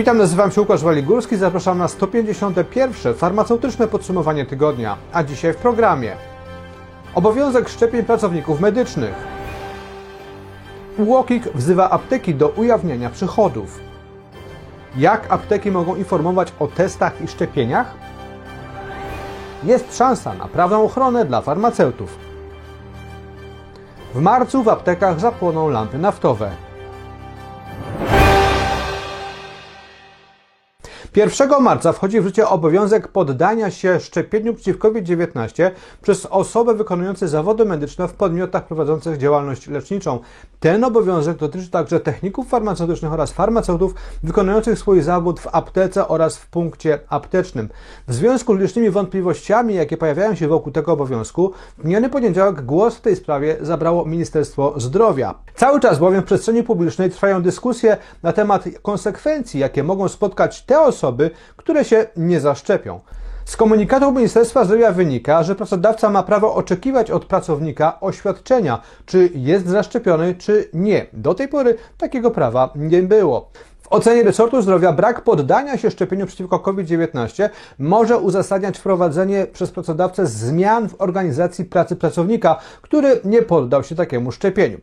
Witam, 0.00 0.18
nazywam 0.18 0.50
się 0.50 0.60
Łukasz 0.60 0.82
Waligórski, 0.82 1.36
zapraszam 1.36 1.78
na 1.78 1.88
151. 1.88 3.14
farmaceutyczne 3.14 3.88
podsumowanie 3.88 4.46
tygodnia, 4.46 4.96
a 5.12 5.22
dzisiaj 5.22 5.52
w 5.52 5.56
programie 5.56 6.16
Obowiązek 7.14 7.68
szczepień 7.68 8.04
pracowników 8.04 8.60
medycznych. 8.60 9.14
UOKiK 10.98 11.44
wzywa 11.54 11.90
apteki 11.90 12.34
do 12.34 12.48
ujawniania 12.48 13.10
przychodów. 13.10 13.80
Jak 14.96 15.32
apteki 15.32 15.70
mogą 15.70 15.96
informować 15.96 16.52
o 16.58 16.66
testach 16.66 17.22
i 17.22 17.28
szczepieniach? 17.28 17.94
Jest 19.64 19.96
szansa 19.96 20.34
na 20.34 20.48
prawną 20.48 20.84
ochronę 20.84 21.24
dla 21.24 21.40
farmaceutów. 21.40 22.18
W 24.14 24.20
marcu 24.20 24.62
w 24.62 24.68
aptekach 24.68 25.20
zapłoną 25.20 25.68
lampy 25.68 25.98
naftowe. 25.98 26.69
1 31.16 31.62
marca 31.62 31.92
wchodzi 31.92 32.20
w 32.20 32.24
życie 32.24 32.48
obowiązek 32.48 33.08
poddania 33.08 33.70
się 33.70 34.00
szczepieniu 34.00 34.54
przeciw 34.54 34.78
COVID-19 34.78 35.70
przez 36.02 36.26
osoby 36.26 36.74
wykonujące 36.74 37.28
zawody 37.28 37.64
medyczne 37.64 38.08
w 38.08 38.12
podmiotach 38.12 38.66
prowadzących 38.66 39.18
działalność 39.18 39.68
leczniczą. 39.68 40.18
Ten 40.60 40.84
obowiązek 40.84 41.36
dotyczy 41.36 41.70
także 41.70 42.00
techników 42.00 42.48
farmaceutycznych 42.48 43.12
oraz 43.12 43.32
farmaceutów 43.32 43.94
wykonujących 44.22 44.78
swój 44.78 45.02
zawód 45.02 45.40
w 45.40 45.48
aptece 45.52 46.08
oraz 46.08 46.36
w 46.36 46.46
punkcie 46.46 46.98
aptecznym. 47.08 47.68
W 48.08 48.14
związku 48.14 48.56
z 48.56 48.60
licznymi 48.60 48.90
wątpliwościami, 48.90 49.74
jakie 49.74 49.96
pojawiają 49.96 50.34
się 50.34 50.48
wokół 50.48 50.72
tego 50.72 50.92
obowiązku, 50.92 51.52
w 51.78 51.84
miniony 51.84 52.08
poniedziałek 52.08 52.62
głos 52.62 52.96
w 52.96 53.00
tej 53.00 53.16
sprawie 53.16 53.56
zabrało 53.60 54.04
Ministerstwo 54.04 54.74
Zdrowia. 54.76 55.34
Cały 55.54 55.80
czas 55.80 55.98
bowiem 55.98 56.22
w 56.22 56.24
przestrzeni 56.24 56.62
publicznej 56.62 57.10
trwają 57.10 57.42
dyskusje 57.42 57.96
na 58.22 58.32
temat 58.32 58.64
konsekwencji, 58.82 59.60
jakie 59.60 59.84
mogą 59.84 60.08
spotkać 60.08 60.62
te 60.62 60.80
osoby, 60.80 60.99
osoby, 61.00 61.30
które 61.56 61.84
się 61.84 62.06
nie 62.16 62.40
zaszczepią. 62.40 63.00
Z 63.44 63.56
komunikatu 63.56 64.12
Ministerstwa 64.12 64.64
Zdrowia 64.64 64.92
wynika, 64.92 65.42
że 65.42 65.54
pracodawca 65.54 66.10
ma 66.10 66.22
prawo 66.22 66.54
oczekiwać 66.54 67.10
od 67.10 67.24
pracownika 67.24 68.00
oświadczenia, 68.00 68.80
czy 69.06 69.30
jest 69.34 69.66
zaszczepiony, 69.66 70.34
czy 70.34 70.68
nie. 70.74 71.06
Do 71.12 71.34
tej 71.34 71.48
pory 71.48 71.76
takiego 71.98 72.30
prawa 72.30 72.72
nie 72.76 73.02
było. 73.02 73.50
W 73.82 73.92
ocenie 73.92 74.22
resortu 74.22 74.62
zdrowia 74.62 74.92
brak 74.92 75.24
poddania 75.24 75.78
się 75.78 75.90
szczepieniu 75.90 76.26
przeciwko 76.26 76.58
COVID-19 76.58 77.48
może 77.78 78.18
uzasadniać 78.18 78.78
wprowadzenie 78.78 79.46
przez 79.52 79.70
pracodawcę 79.70 80.26
zmian 80.26 80.88
w 80.88 81.00
organizacji 81.00 81.64
pracy 81.64 81.96
pracownika, 81.96 82.56
który 82.82 83.20
nie 83.24 83.42
poddał 83.42 83.84
się 83.84 83.94
takiemu 83.94 84.32
szczepieniu. 84.32 84.78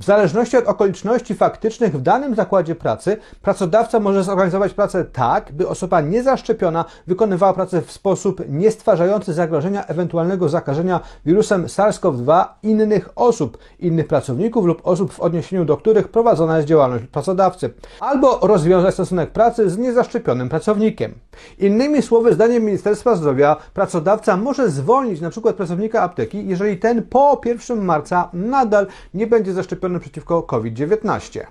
W 0.00 0.04
zależności 0.04 0.56
od 0.56 0.64
okoliczności 0.64 1.34
faktycznych 1.34 1.96
w 1.96 2.02
danym 2.02 2.34
zakładzie 2.34 2.74
pracy, 2.74 3.16
pracodawca 3.42 4.00
może 4.00 4.24
zorganizować 4.24 4.74
pracę 4.74 5.04
tak, 5.04 5.52
by 5.52 5.68
osoba 5.68 6.00
niezaszczepiona 6.00 6.84
wykonywała 7.06 7.52
pracę 7.52 7.82
w 7.82 7.92
sposób 7.92 8.42
nie 8.48 8.70
stwarzający 8.70 9.32
zagrożenia 9.32 9.86
ewentualnego 9.86 10.48
zakażenia 10.48 11.00
wirusem 11.26 11.64
SARS-CoV-2 11.64 12.44
innych 12.62 13.08
osób, 13.16 13.58
innych 13.78 14.06
pracowników 14.06 14.66
lub 14.66 14.80
osób 14.84 15.12
w 15.12 15.20
odniesieniu 15.20 15.64
do 15.64 15.76
których 15.76 16.08
prowadzona 16.08 16.56
jest 16.56 16.68
działalność 16.68 17.04
pracodawcy, 17.04 17.70
albo 18.00 18.38
rozwiązać 18.42 18.94
stosunek 18.94 19.30
pracy 19.30 19.70
z 19.70 19.78
niezaszczepionym 19.78 20.48
pracownikiem. 20.48 21.14
Innymi 21.58 22.02
słowy, 22.02 22.34
zdaniem 22.34 22.64
Ministerstwa 22.64 23.16
Zdrowia, 23.16 23.56
pracodawca 23.74 24.36
może 24.36 24.70
zwolnić 24.70 25.20
np. 25.20 25.52
pracownika 25.52 26.02
apteki, 26.02 26.46
jeżeli 26.46 26.78
ten 26.78 27.02
po 27.02 27.40
1 27.44 27.84
marca 27.84 28.28
nadal 28.32 28.86
nie 29.14 29.26
będzie 29.26 29.52
zaszczepiony 29.52 29.89
przeciwko 29.98 30.42
COVID-19. 30.42 31.46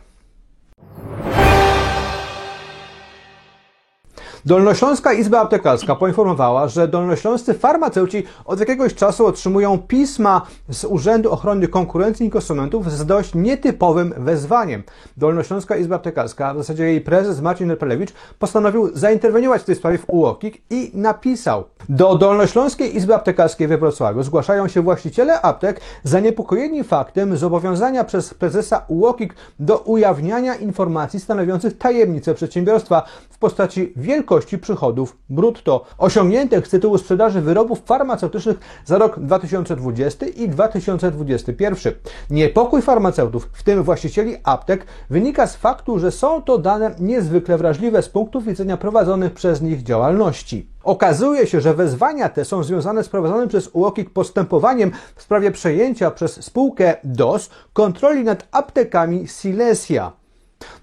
Dolnośląska 4.45 5.13
Izba 5.13 5.39
Aptekarska 5.39 5.95
poinformowała, 5.95 6.67
że 6.67 6.88
dolnośląscy 6.88 7.53
farmaceuci 7.53 8.23
od 8.45 8.59
jakiegoś 8.59 8.95
czasu 8.95 9.25
otrzymują 9.25 9.77
pisma 9.77 10.41
z 10.69 10.85
Urzędu 10.85 11.31
Ochrony 11.31 11.67
Konkurencji 11.67 12.27
i 12.27 12.29
Konsumentów 12.29 12.91
z 12.91 13.05
dość 13.05 13.35
nietypowym 13.35 14.13
wezwaniem. 14.17 14.83
Dolnośląska 15.17 15.75
Izba 15.77 15.95
Aptekarska, 15.95 16.53
w 16.53 16.57
zasadzie 16.57 16.83
jej 16.83 17.01
prezes 17.01 17.41
Marcin 17.41 17.69
Repelewicz, 17.69 18.13
postanowił 18.39 18.97
zainterweniować 18.97 19.61
w 19.61 19.66
tej 19.66 19.75
sprawie 19.75 19.97
w 19.97 20.05
UOKiK 20.07 20.57
i 20.69 20.91
napisał 20.94 21.63
do 21.89 22.16
Dolnośląskiej 22.16 22.95
Izby 22.95 23.16
Aptekarskiej 23.16 23.67
we 23.67 23.77
Wrocławiu 23.77 24.23
zgłaszają 24.23 24.67
się 24.67 24.81
właściciele 24.81 25.41
aptek 25.41 25.81
zaniepokojeni 26.03 26.83
faktem 26.83 27.38
zobowiązania 27.38 28.03
przez 28.03 28.33
prezesa 28.33 28.85
UOKiK 28.88 29.33
do 29.59 29.77
ujawniania 29.77 30.56
informacji 30.56 31.19
stanowiących 31.19 31.77
tajemnicę 31.77 32.33
przedsiębiorstwa 32.33 33.03
w 33.29 33.38
postaci 33.38 33.94
wielkości 33.95 34.28
wielkości 34.29 34.57
przychodów 34.57 35.17
brutto 35.29 35.85
osiągniętych 35.97 36.67
z 36.67 36.69
tytułu 36.69 36.97
sprzedaży 36.97 37.41
wyrobów 37.41 37.81
farmaceutycznych 37.85 38.59
za 38.85 38.97
rok 38.97 39.19
2020 39.19 40.25
i 40.25 40.50
2021. 40.50 41.94
Niepokój 42.29 42.81
farmaceutów, 42.81 43.50
w 43.53 43.63
tym 43.63 43.84
właścicieli 43.84 44.35
aptek, 44.44 44.85
wynika 45.09 45.47
z 45.47 45.56
faktu, 45.56 46.00
że 46.00 46.12
są 46.12 46.41
to 46.41 46.57
dane 46.57 46.95
niezwykle 47.00 47.57
wrażliwe 47.57 48.01
z 48.01 48.09
punktu 48.09 48.41
widzenia 48.41 48.78
prowadzonych 48.78 49.34
przez 49.34 49.62
nich 49.62 49.84
działalności. 49.84 50.69
Okazuje 50.84 51.47
się, 51.47 51.62
że 51.62 51.73
wezwania 51.73 52.29
te 52.29 52.45
są 52.45 52.63
związane 52.63 53.03
z 53.03 53.09
prowadzonym 53.09 53.50
przez 53.50 53.69
UOKiK 53.73 54.09
postępowaniem 54.09 54.91
w 55.16 55.22
sprawie 55.22 55.51
przejęcia 55.51 56.12
przez 56.12 56.44
spółkę 56.45 56.95
DOS 57.03 57.50
kontroli 57.73 58.23
nad 58.23 58.47
aptekami 58.51 59.28
Silesia. 59.28 60.19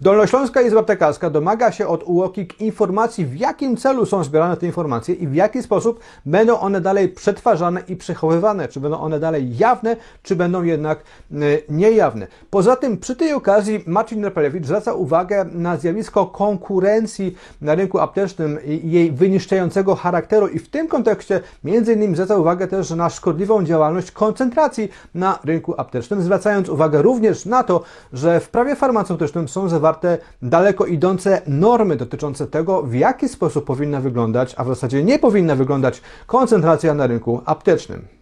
Dolnośląska 0.01 0.63
Izba 0.63 0.81
Aptekarska 0.81 1.31
domaga 1.31 1.73
się 1.73 1.87
od 1.87 2.03
UOKiK 2.07 2.61
informacji, 2.61 3.27
w 3.27 3.37
jakim 3.37 3.77
celu 3.77 4.07
są 4.07 4.25
zbierane 4.25 4.57
te 4.57 4.67
informacje 4.67 5.15
i 5.15 5.29
w 5.29 5.35
jaki 5.35 5.63
sposób 5.63 6.01
będą 6.27 6.61
one 6.61 6.81
dalej 6.81 7.09
przetwarzane 7.09 7.83
i 7.89 7.97
przechowywane. 7.97 8.69
Czy 8.69 8.81
będą 8.81 9.01
one 9.01 9.21
dalej 9.21 9.57
jawne, 9.59 9.97
czy 10.23 10.37
będą 10.37 10.63
jednak 10.63 10.99
y, 11.33 11.63
niejawne. 11.69 12.27
Poza 12.51 12.77
tym 12.77 12.99
przy 12.99 13.17
tej 13.17 13.33
okazji 13.33 13.85
Marcin 13.87 14.25
Repelewicz 14.25 14.65
zwraca 14.65 14.95
uwagę 14.95 15.45
na 15.53 15.77
zjawisko 15.77 16.27
konkurencji 16.27 17.37
na 17.61 17.75
rynku 17.75 17.99
aptecznym 17.99 18.59
i 18.65 18.91
jej 18.91 19.13
wyniszczającego 19.13 19.95
charakteru 19.95 20.49
i 20.49 20.59
w 20.59 20.69
tym 20.69 20.89
kontekście 20.89 21.41
innymi 21.65 22.15
zwraca 22.15 22.37
uwagę 22.37 22.67
też 22.67 22.91
na 22.91 23.11
szkodliwą 23.11 23.65
działalność 23.65 24.11
koncentracji 24.11 24.89
na 25.15 25.39
rynku 25.45 25.75
aptecznym, 25.81 26.23
zwracając 26.23 26.69
uwagę 26.69 27.03
również 27.03 27.47
na 27.47 27.63
to, 27.63 27.83
że 28.13 28.41
w 28.41 28.49
prawie 28.49 28.77
farmaceutycznym 28.77 29.49
są 29.49 29.66
zawarte 29.69 30.19
daleko 30.43 30.87
idące 30.87 31.43
normy 31.47 31.97
dotyczące 31.97 32.47
tego, 32.47 32.83
w 32.83 32.95
jaki 32.95 33.29
sposób 33.29 33.65
powinna 33.65 34.01
wyglądać, 34.01 34.55
a 34.57 34.65
w 34.65 34.69
zasadzie 34.69 35.05
nie 35.05 35.19
powinna 35.19 35.55
wyglądać 35.55 36.03
koncentracja 36.27 36.95
na 36.95 37.07
rynku 37.07 37.43
aptecznym. 37.45 38.16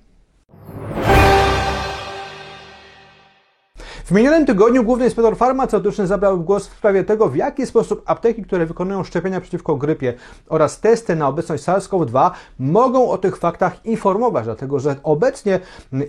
W 4.05 4.11
minionym 4.11 4.47
tygodniu 4.47 4.85
główny 4.85 5.05
inspektor 5.05 5.37
farmaceutyczny 5.37 6.07
zabrał 6.07 6.41
głos 6.41 6.69
w 6.69 6.77
sprawie 6.77 7.05
tego, 7.05 7.29
w 7.29 7.37
jaki 7.37 7.67
sposób 7.67 8.03
apteki, 8.07 8.43
które 8.43 8.67
wykonują 8.67 9.05
szczepienia 9.05 9.41
przeciwko 9.41 9.77
grypie 9.77 10.15
oraz 10.49 10.81
testy 10.81 11.17
na 11.17 11.29
obecność 11.29 11.65
SARS-CoV-2 11.65 12.31
mogą 12.59 13.11
o 13.11 13.19
tych 13.19 13.37
faktach 13.37 13.87
informować, 13.87 14.45
dlatego 14.45 14.79
że 14.81 14.97
obecnie 15.03 15.61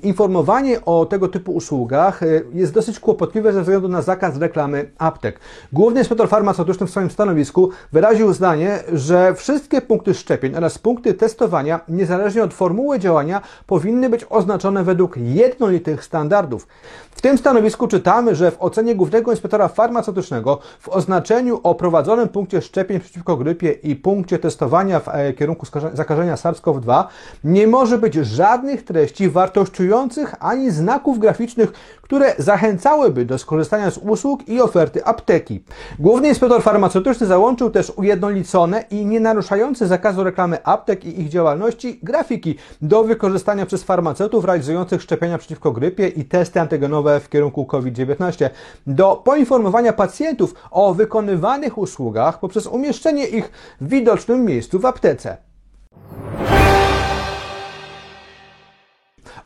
informowanie 0.04 0.86
o 0.86 1.06
tego 1.06 1.28
typu 1.28 1.52
usługach 1.52 2.24
y, 2.24 2.46
jest 2.54 2.74
dosyć 2.74 3.00
kłopotliwe 3.00 3.54
ze 3.54 3.62
względu 3.62 3.88
na 3.88 4.02
zakaz 4.02 4.38
reklamy 4.38 4.92
aptek. 4.98 5.40
Główny 5.74 6.00
inspektor 6.00 6.30
farmaceutyczny 6.30 6.88
w 6.88 6.92
swoim 6.92 7.12
stanowisku 7.12 7.70
wyraził 7.92 8.34
zdanie, 8.34 8.80
że 8.94 9.34
wszystkie 9.34 9.82
punkty 9.82 10.14
szczepień 10.14 10.56
oraz 10.56 10.78
punkty 10.78 11.14
testowania, 11.14 11.80
niezależnie 11.90 12.44
od 12.44 12.54
formuły 12.54 13.00
działania, 13.00 13.42
powinny 13.68 14.10
być 14.10 14.26
oznaczone 14.30 14.84
według 14.84 15.18
jednolitych 15.18 16.04
standardów. 16.04 16.68
W 17.12 17.22
tym 17.22 17.38
stanowisku 17.38 17.86
czytamy, 17.96 18.36
że 18.36 18.52
w 18.52 18.58
ocenie 18.60 18.96
głównego 18.96 19.32
inspektora 19.32 19.68
farmaceutycznego 19.68 20.60
w 20.80 20.90
oznaczeniu 20.90 21.60
o 21.64 21.76
prowadzonym 21.76 22.28
punkcie 22.30 22.62
szczepień 22.62 23.00
przeciwko 23.00 23.38
grypie 23.38 23.72
i 23.72 23.96
punkcie 23.96 24.40
testowania 24.40 25.00
w 25.00 25.08
e, 25.08 25.34
kierunku 25.34 25.66
zakażenia 25.94 26.36
SARS-CoV-2 26.36 27.04
nie 27.44 27.68
może 27.68 27.98
być 27.98 28.14
żadnych 28.14 28.84
treści 28.84 29.30
wartościujących 29.30 30.36
ani 30.40 30.72
znaków 30.72 31.20
graficznych, 31.20 31.72
które 32.06 32.34
zachęcałyby 32.38 33.26
do 33.26 33.38
skorzystania 33.38 33.92
z 33.92 33.98
usług 33.98 34.50
i 34.50 34.62
oferty 34.62 35.06
apteki. 35.06 35.64
Główny 36.00 36.30
inspektor 36.30 36.64
farmaceutyczny 36.64 37.28
załączył 37.28 37.70
też 37.70 37.92
ujednolicone 37.96 38.84
i 38.92 39.06
nie 39.06 39.20
naruszające 39.20 39.88
zakazu 39.88 40.24
reklamy 40.24 40.64
aptek 40.64 41.06
i 41.06 41.22
ich 41.22 41.30
działalności 41.30 42.00
grafiki 42.04 42.56
do 42.82 43.04
wykorzystania 43.04 43.66
przez 43.66 43.84
farmaceutów 43.84 44.46
realizujących 44.46 45.02
szczepienia 45.02 45.38
przeciwko 45.38 45.72
grypie 45.72 46.08
i 46.08 46.26
testy 46.26 46.62
antygenowe 46.62 47.20
w 47.20 47.30
kierunku 47.30 47.66
COVID-19 47.66 48.50
do 48.88 49.16
poinformowania 49.16 49.94
pacjentów 49.94 50.56
o 50.72 50.94
wykonywanych 50.94 51.78
usługach 51.78 52.40
poprzez 52.40 52.68
umieszczenie 52.68 53.28
ich 53.28 53.52
w 53.82 53.90
widocznym 53.90 54.46
miejscu 54.46 54.80
w 54.80 54.86
aptece. 54.86 55.38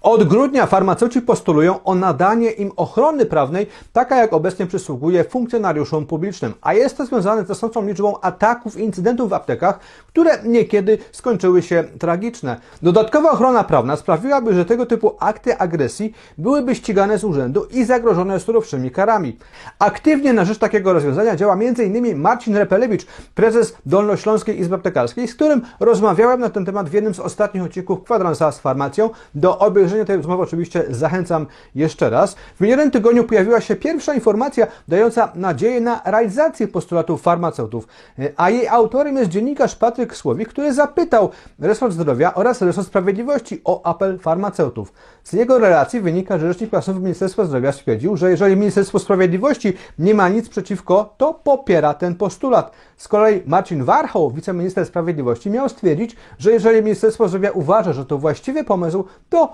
Od 0.01 0.23
grudnia 0.23 0.65
farmaceuci 0.65 1.21
postulują 1.21 1.83
o 1.83 1.95
nadanie 1.95 2.51
im 2.51 2.71
ochrony 2.75 3.25
prawnej, 3.25 3.67
taka 3.93 4.15
jak 4.15 4.33
obecnie 4.33 4.65
przysługuje 4.65 5.23
funkcjonariuszom 5.23 6.05
publicznym, 6.05 6.53
a 6.61 6.73
jest 6.73 6.97
to 6.97 7.05
związane 7.05 7.45
z 7.45 7.49
rosnącą 7.49 7.87
liczbą 7.87 8.21
ataków 8.21 8.77
i 8.77 8.83
incydentów 8.83 9.29
w 9.29 9.33
aptekach, 9.33 9.79
które 10.07 10.43
niekiedy 10.43 10.97
skończyły 11.11 11.61
się 11.61 11.83
tragiczne. 11.99 12.57
Dodatkowa 12.81 13.31
ochrona 13.31 13.63
prawna 13.63 13.95
sprawiłaby, 13.95 14.53
że 14.53 14.65
tego 14.65 14.85
typu 14.85 15.15
akty 15.19 15.57
agresji 15.57 16.13
byłyby 16.37 16.75
ścigane 16.75 17.17
z 17.17 17.23
urzędu 17.23 17.67
i 17.71 17.83
zagrożone 17.85 18.39
surowszymi 18.39 18.91
karami. 18.91 19.37
Aktywnie 19.79 20.33
na 20.33 20.45
rzecz 20.45 20.57
takiego 20.57 20.93
rozwiązania 20.93 21.35
działa 21.35 21.53
m.in. 21.53 22.17
Marcin 22.17 22.57
Repelewicz, 22.57 23.05
prezes 23.35 23.73
Dolnośląskiej 23.85 24.59
Izby 24.59 24.75
Aptekarskiej, 24.75 25.27
z 25.27 25.35
którym 25.35 25.61
rozmawiałem 25.79 26.39
na 26.39 26.49
ten 26.49 26.65
temat 26.65 26.89
w 26.89 26.93
jednym 26.93 27.13
z 27.13 27.19
ostatnich 27.19 27.63
odcinków 27.63 28.03
Kwadransa 28.03 28.51
z 28.51 28.59
farmacją. 28.59 29.09
Do 29.35 29.59
obejrzenia 29.59 29.88
tej 30.05 30.17
rozmowy 30.17 30.43
oczywiście 30.43 30.83
zachęcam 30.89 31.45
jeszcze 31.75 32.09
raz. 32.09 32.35
W 32.55 32.61
minionym 32.61 32.91
tygodniu 32.91 33.23
pojawiła 33.23 33.61
się 33.61 33.75
pierwsza 33.75 34.13
informacja 34.13 34.67
dająca 34.87 35.31
nadzieję 35.35 35.81
na 35.81 36.01
realizację 36.05 36.67
postulatów 36.67 37.21
farmaceutów, 37.21 37.87
a 38.37 38.49
jej 38.49 38.67
autorem 38.67 39.17
jest 39.17 39.29
dziennikarz 39.29 39.75
Patryk 39.75 40.15
Słowik, 40.15 40.49
który 40.49 40.73
zapytał 40.73 41.29
resort 41.59 41.93
zdrowia 41.93 42.33
oraz 42.33 42.61
resort 42.61 42.87
sprawiedliwości 42.87 43.61
o 43.65 43.85
apel 43.85 44.19
farmaceutów. 44.19 44.93
Z 45.23 45.33
jego 45.33 45.59
relacji 45.59 46.01
wynika, 46.01 46.37
że 46.37 46.47
rzecznik 46.47 46.69
prasowy 46.69 46.99
Ministerstwa 46.99 47.45
Zdrowia 47.45 47.71
stwierdził, 47.71 48.17
że 48.17 48.31
jeżeli 48.31 48.57
Ministerstwo 48.57 48.99
Sprawiedliwości 48.99 49.73
nie 49.99 50.13
ma 50.13 50.29
nic 50.29 50.49
przeciwko, 50.49 51.13
to 51.17 51.33
popiera 51.33 51.93
ten 51.93 52.15
postulat. 52.15 52.71
Z 52.97 53.07
kolei 53.07 53.41
Marcin 53.45 53.83
Warchoł, 53.83 54.31
wiceminister 54.31 54.85
sprawiedliwości, 54.85 55.49
miał 55.49 55.69
stwierdzić, 55.69 56.15
że 56.37 56.51
jeżeli 56.51 56.83
Ministerstwo 56.83 57.27
Zdrowia 57.27 57.51
uważa, 57.51 57.93
że 57.93 58.05
to 58.05 58.17
właściwy 58.17 58.63
pomysł, 58.63 59.03
to 59.29 59.53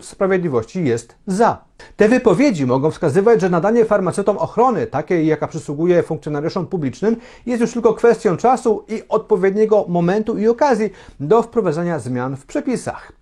sprawiedliwości 0.00 0.84
jest 0.84 1.14
za. 1.26 1.64
Te 1.96 2.08
wypowiedzi 2.08 2.66
mogą 2.66 2.90
wskazywać, 2.90 3.40
że 3.40 3.50
nadanie 3.50 3.84
farmaceutom 3.84 4.38
ochrony, 4.38 4.86
takiej 4.86 5.26
jaka 5.26 5.48
przysługuje 5.48 6.02
funkcjonariuszom 6.02 6.66
publicznym, 6.66 7.16
jest 7.46 7.60
już 7.60 7.72
tylko 7.72 7.94
kwestią 7.94 8.36
czasu 8.36 8.84
i 8.88 9.02
odpowiedniego 9.08 9.84
momentu 9.88 10.38
i 10.38 10.48
okazji 10.48 10.90
do 11.20 11.42
wprowadzenia 11.42 11.98
zmian 11.98 12.36
w 12.36 12.46
przepisach. 12.46 13.12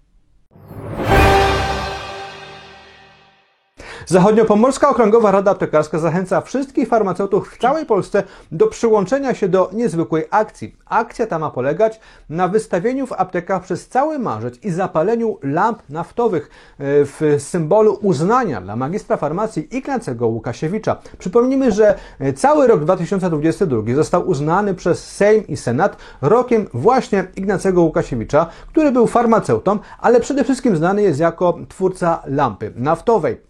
Zachodniopomorska 4.09 4.89
Okręgowa 4.89 5.31
Rada 5.31 5.51
Aptekarska 5.51 5.99
zachęca 5.99 6.41
wszystkich 6.41 6.89
farmaceutów 6.89 7.51
w 7.51 7.59
całej 7.59 7.87
Polsce 7.87 8.23
do 8.53 8.67
przyłączenia 8.67 9.35
się 9.35 9.49
do 9.49 9.71
niezwykłej 9.73 10.25
akcji. 10.31 10.77
Akcja 10.87 11.27
ta 11.27 11.39
ma 11.39 11.51
polegać 11.51 12.01
na 12.29 12.49
wystawieniu 12.49 13.07
w 13.07 13.13
aptekach 13.13 13.63
przez 13.63 13.89
cały 13.89 14.19
marzec 14.19 14.65
i 14.65 14.71
zapaleniu 14.71 15.39
lamp 15.43 15.83
naftowych 15.89 16.51
e, 16.79 16.85
w 17.05 17.37
symbolu 17.39 17.99
uznania 18.03 18.61
dla 18.61 18.77
magistra 18.77 19.17
farmacji 19.17 19.77
Ignacego 19.77 20.27
Łukasiewicza. 20.27 20.97
Przypomnijmy, 21.19 21.73
że 21.73 21.95
e, 22.19 22.33
cały 22.33 22.67
rok 22.67 22.81
2022 22.81 23.95
został 23.95 24.29
uznany 24.29 24.75
przez 24.75 25.05
Sejm 25.13 25.47
i 25.47 25.57
Senat 25.57 25.97
rokiem 26.23 26.67
właśnie 26.75 27.25
Ignacego 27.37 27.83
Łukasiewicza, 27.83 28.47
który 28.69 28.93
był 28.93 29.07
farmaceutą, 29.07 29.79
ale 29.99 30.21
przede 30.21 30.45
wszystkim 30.45 30.77
znany 30.77 31.03
jest 31.03 31.21
jako 31.21 31.59
twórca 31.69 32.23
lampy 32.27 32.73
naftowej. 32.77 33.41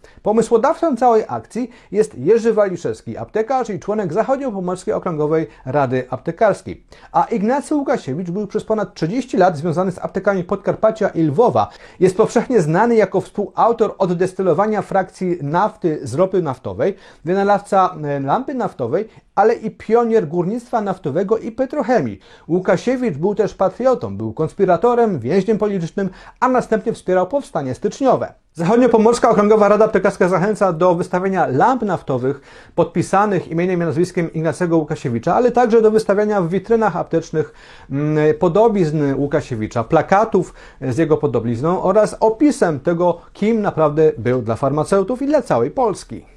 Pomysłodawcą 0.47 0.97
całej 0.97 1.23
akcji 1.27 1.69
jest 1.91 2.17
Jerzy 2.17 2.53
Waliszewski, 2.53 3.17
aptekarz 3.17 3.69
i 3.69 3.79
członek 3.79 4.13
Zachodnio-Pomorskiej 4.13 4.93
Okręgowej 4.93 5.47
Rady 5.65 6.07
Aptekarskiej. 6.09 6.83
A 7.11 7.23
Ignacy 7.23 7.75
Łukasiewicz 7.75 8.31
był 8.31 8.47
przez 8.47 8.63
ponad 8.63 8.93
30 8.93 9.37
lat 9.37 9.57
związany 9.57 9.91
z 9.91 9.99
aptekami 9.99 10.43
Podkarpacia 10.43 11.09
i 11.09 11.23
Lwowa. 11.23 11.69
Jest 11.99 12.17
powszechnie 12.17 12.61
znany 12.61 12.95
jako 12.95 13.21
współautor 13.21 13.95
oddestylowania 13.97 14.81
frakcji 14.81 15.37
nafty 15.41 15.99
z 16.03 16.13
ropy 16.13 16.41
naftowej, 16.41 16.95
wynalazca 17.25 17.95
e, 18.03 18.19
lampy 18.19 18.53
naftowej, 18.53 19.09
ale 19.35 19.53
i 19.53 19.71
pionier 19.71 20.27
górnictwa 20.27 20.81
naftowego 20.81 21.37
i 21.37 21.51
petrochemii. 21.51 22.19
Łukasiewicz 22.47 23.17
był 23.17 23.35
też 23.35 23.53
patriotą, 23.53 24.17
był 24.17 24.33
konspiratorem, 24.33 25.19
więźniem 25.19 25.57
politycznym, 25.57 26.09
a 26.39 26.49
następnie 26.49 26.93
wspierał 26.93 27.27
powstanie 27.27 27.75
styczniowe. 27.75 28.33
Zachodnio-Pomorska 28.57 29.29
Okręgowa 29.29 29.67
Rada 29.67 29.85
Aptekarska 29.85 30.27
zachęca 30.39 30.73
do 30.73 30.95
wystawiania 30.95 31.47
lamp 31.47 31.81
naftowych 31.81 32.41
podpisanych 32.75 33.47
imieniem 33.47 33.81
i 33.81 33.85
nazwiskiem 33.85 34.33
Ignacego 34.33 34.77
Łukasiewicza, 34.77 35.35
ale 35.35 35.51
także 35.51 35.81
do 35.81 35.91
wystawiania 35.91 36.41
w 36.41 36.49
witrynach 36.49 36.95
aptecznych 36.95 37.53
mm, 37.91 38.35
podobizn 38.39 39.13
Łukasiewicza, 39.15 39.83
plakatów 39.83 40.53
z 40.81 40.97
jego 40.97 41.17
podobizną 41.17 41.83
oraz 41.83 42.17
opisem 42.19 42.79
tego, 42.79 43.21
kim 43.33 43.61
naprawdę 43.61 44.11
był 44.17 44.41
dla 44.41 44.55
farmaceutów 44.55 45.21
i 45.21 45.27
dla 45.27 45.41
całej 45.41 45.71
Polski. 45.71 46.36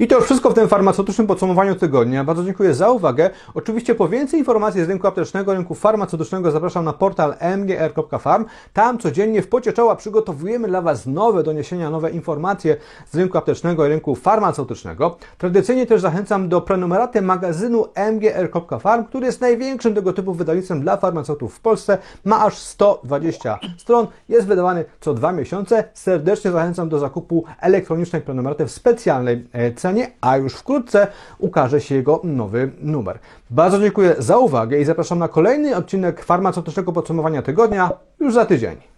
I 0.00 0.06
to 0.06 0.16
już 0.16 0.24
wszystko 0.24 0.50
w 0.50 0.54
tym 0.54 0.68
farmaceutycznym 0.68 1.26
podsumowaniu 1.26 1.74
tygodnia. 1.74 2.24
Bardzo 2.24 2.44
dziękuję 2.44 2.74
za 2.74 2.90
uwagę. 2.90 3.30
Oczywiście 3.54 3.94
po 3.94 4.08
więcej 4.08 4.38
informacji 4.38 4.84
z 4.84 4.88
rynku 4.88 5.06
aptecznego, 5.06 5.54
rynku 5.54 5.74
farmaceutycznego 5.74 6.50
zapraszam 6.50 6.84
na 6.84 6.92
portal 6.92 7.34
mgr.farm. 7.58 8.44
Tam 8.72 8.98
codziennie 8.98 9.42
w 9.42 9.48
pocie 9.48 9.72
czoła 9.72 9.96
przygotowujemy 9.96 10.68
dla 10.68 10.82
Was 10.82 11.06
nowe 11.06 11.42
doniesienia, 11.42 11.90
nowe 11.90 12.10
informacje 12.10 12.76
z 13.10 13.16
rynku 13.16 13.38
aptecznego 13.38 13.86
i 13.86 13.88
rynku 13.88 14.14
farmaceutycznego. 14.14 15.16
Tradycyjnie 15.38 15.86
też 15.86 16.00
zachęcam 16.00 16.48
do 16.48 16.60
prenumeraty 16.60 17.22
magazynu 17.22 17.86
mgr.farm, 18.12 19.04
który 19.04 19.26
jest 19.26 19.40
największym 19.40 19.94
tego 19.94 20.12
typu 20.12 20.34
wydawnictwem 20.34 20.80
dla 20.80 20.96
farmaceutów 20.96 21.54
w 21.54 21.60
Polsce. 21.60 21.98
Ma 22.24 22.44
aż 22.44 22.58
120 22.58 23.58
stron. 23.78 24.06
Jest 24.28 24.46
wydawany 24.46 24.84
co 25.00 25.14
dwa 25.14 25.32
miesiące. 25.32 25.84
Serdecznie 25.94 26.50
zachęcam 26.50 26.88
do 26.88 26.98
zakupu 26.98 27.44
elektronicznej 27.60 28.22
prenumeraty 28.22 28.66
w 28.66 28.70
specjalnej 28.70 29.48
e, 29.52 29.72
a 30.20 30.36
już 30.36 30.54
wkrótce 30.54 31.06
ukaże 31.38 31.80
się 31.80 31.94
jego 31.94 32.20
nowy 32.24 32.70
numer. 32.82 33.18
Bardzo 33.50 33.80
dziękuję 33.80 34.14
za 34.18 34.38
uwagę 34.38 34.80
i 34.80 34.84
zapraszam 34.84 35.18
na 35.18 35.28
kolejny 35.28 35.76
odcinek 35.76 36.24
farmaceutycznego 36.24 36.92
podsumowania 36.92 37.42
tygodnia 37.42 37.90
już 38.20 38.34
za 38.34 38.44
tydzień. 38.44 38.97